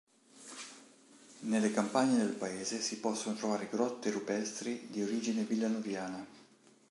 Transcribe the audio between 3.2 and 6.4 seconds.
trovare grotte rupestri di origine Villanoviana.